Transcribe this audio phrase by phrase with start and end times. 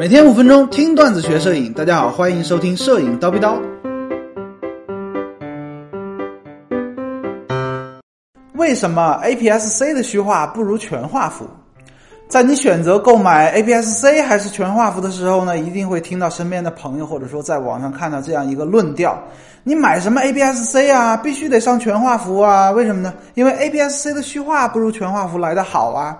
[0.00, 3.60] 每天五分钟听段子学摄影，大家好，欢迎收听摄影叨逼叨。
[8.54, 11.46] 为什么 APS-C 的虚化不如全画幅？
[12.28, 19.22] 在你选择购买 APS-C 还是全画幅的时候呢，一定会听到身边的朋友或者说在网上看到这样一个论调：
[19.64, 22.70] 你买什么 APS-C 啊，必须得上全画幅啊？
[22.70, 23.12] 为什么呢？
[23.34, 26.16] 因为 APS-C 的虚化不如全画幅来得好啊。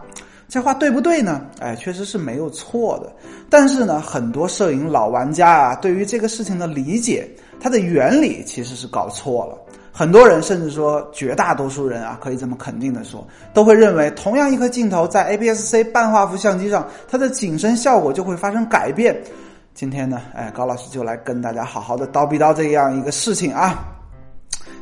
[0.50, 1.46] 这话对不对呢？
[1.60, 3.12] 哎，确实是没有错的。
[3.48, 9.56] 但是呢，很多摄影老玩家啊，对于这个事情的理解，它的原理其实是搞错了。
[9.92, 13.24] 很多人甚至说，绝大多数人啊，可以这么肯定的说，
[13.54, 19.16] 都会认为，同样一颗镜头在 APS-C 半画幅相机上，它的景深效果就会发生改变。
[19.72, 23.99] 今天呢，哎，高老师就来跟大家好好的叨逼叨这样一个事情啊。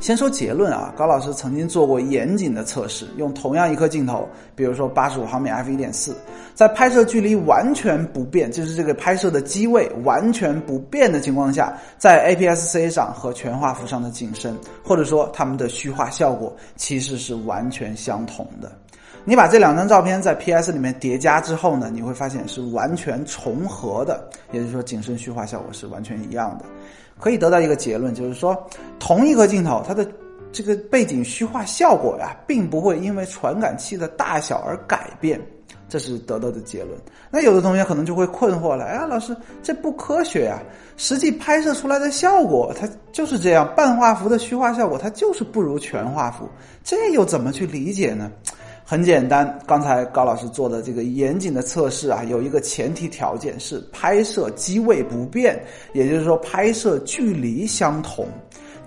[0.00, 6.16] 先说结论啊，高老师曾经做过严谨的测试，用同样一颗镜头，比如说八十五毫米 f 一点四，
[6.54, 18.70] 在拍摄距离完全不变，就是这个拍摄的机位完全不变的情况下，在 APS-C 上和全画幅上的景深，或者说它们的虚化效果，其实是完全相同的。
[19.24, 26.64] 你把这两张照片在 PS 里面叠加之后呢，你会发现是完全重合的，也就是说景深虚化效果是完全一样的。
[27.18, 28.56] 可以得到一个结论，就是说
[28.98, 30.06] 同一颗镜头，它的
[30.52, 35.40] 这个背景虚化效果呀，并不会因为传感器的大小而改变，
[35.88, 36.98] 这是得到的结论。
[37.30, 40.62] 那有的同学可能就会困惑了，哎呀，老师，这不科学呀！
[40.96, 46.48] 实际拍摄出来的效果，它就是这样，半画幅的虚化效果，它就是不如全画幅，
[46.82, 48.32] 这又怎么去理解呢？
[48.90, 58.26] 很简单，刚才高老师做的这个严谨的测试啊，有一个前提条件是拍摄机位不变，也就是说拍摄距离相同。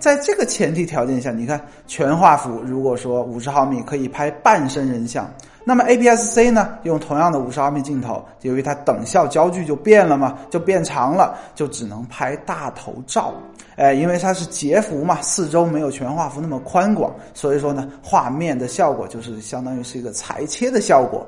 [0.00, 5.32] 在这个前提条件下，你看全画幅，如果说五十毫米可以拍半身人像。
[5.64, 6.78] 那么 APS-C 呢？
[6.82, 13.32] 用同样的五十毫米镜头，由于它等效焦距就变了嘛，就变长了，就只能拍大头照。
[13.76, 21.26] 哎，因为它是截幅嘛，四周没有全画幅那么宽广，所以说呢，画面的效果就是相当于是一个裁切的效果。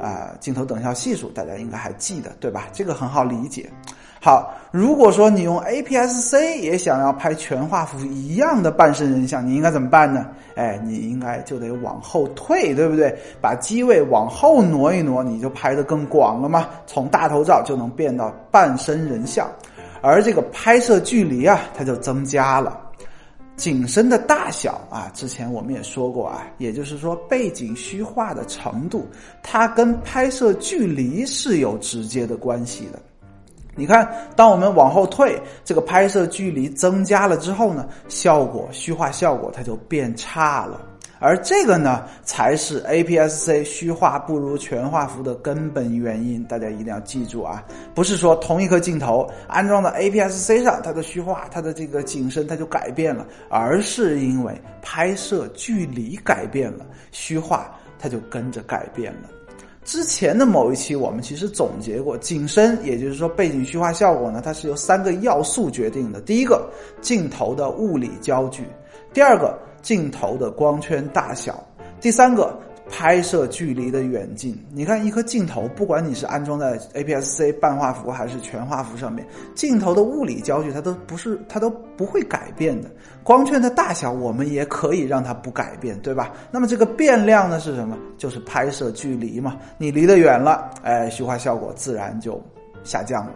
[0.00, 2.66] 啊，镜头等效系数大家应该还记得对吧？
[2.72, 3.70] 这个很好理解。
[4.24, 10.28] 好，如果说你用 APS-C 也想要拍全画幅一样的半身人像，你应该怎么办呢？
[10.54, 13.12] 哎，你应该就得往后退，对不对？
[13.40, 16.68] 把机位往后挪一挪，你就拍得更广了嘛。
[16.86, 19.50] 从大头照就能变到半身人像，
[20.00, 22.78] 而这个拍摄距离啊，它就增加了。
[23.56, 29.04] 景深的大小啊，之前我们也说过啊，也就是说背景虚化的程度，
[29.42, 33.00] 它跟拍摄距离是有直接的关系的。
[33.74, 34.06] 你看，
[34.36, 40.80] 当我们往后退，这个拍摄距离增加了之后呢，效果虚化效果它就变差了。
[41.18, 46.42] 而这个呢，才是 APS-C 虚化不如全画幅的根本原因。
[46.44, 47.62] 大家一定要记住啊，
[47.94, 59.28] 不是说同一颗镜头安装到 APS-C 上，它的虚化、它的这个景深它就改变了，而是因为拍摄距离改变了，虚化它就跟着改变了。
[59.84, 66.20] 之前的某一期，我们其实总结过景深，也就是说背景虚化效果呢，它是由三个要素决定的。
[66.20, 66.68] 第一个，
[67.00, 68.62] 镜头的物理焦距；
[69.12, 71.54] 第二个，镜头的光圈大小；
[72.00, 72.56] 第三个。
[72.92, 82.90] 拍摄距离的远近，你看一颗镜头，不管你是安装在 APS-C 半画幅还是全画幅上面，镜头的物理焦距它都不是，它都不会改变的。
[83.24, 86.30] 光圈的大小我们也可以让它不改变，对吧？
[86.50, 87.96] 那么这个变量呢是什么？
[88.18, 89.56] 就是拍摄距离嘛。
[89.78, 92.40] 你离得远了，哎，虚化效果自然就
[92.84, 93.32] 下降了。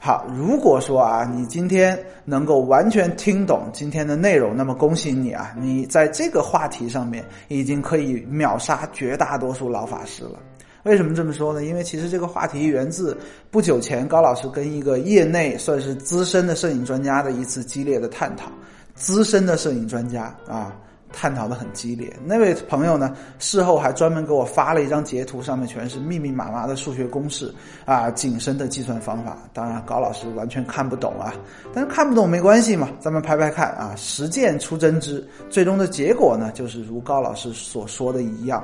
[0.00, 10.38] 好，如果说啊，你今天能够完全听懂今天的内容，那么恭喜你啊，你在这个话题上面已经可以秒杀绝大多数老法师了。
[10.84, 11.64] 为什么这么说呢？
[11.64, 13.18] 因为其实这个话题源自
[13.50, 18.50] 不久前高老师跟一个业内算是资深的摄影专家的一次激烈的探讨。
[18.94, 20.74] 资深的摄影专家啊。
[21.12, 23.16] 探讨的很激烈，那位朋友呢？
[23.38, 27.52] 事后还专门给我发了一张截图，上面全是密密麻麻的数学公式
[27.84, 29.38] 啊，景深的计算方法。
[29.52, 31.34] 当然，高老师完全看不懂啊，
[31.72, 35.26] 但是看不懂没关系嘛，咱们拍拍看啊，实践出真知。
[35.48, 38.62] 最终的结果呢，就是如高老师所说的一样。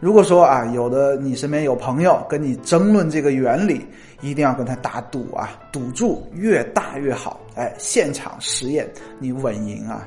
[0.00, 3.86] 如果说啊，有的你身边有朋友跟你争论这个原理，
[4.20, 7.40] 一定要跟他打赌啊，赌注越大越好。
[7.54, 10.06] 哎，现场实验你稳赢啊。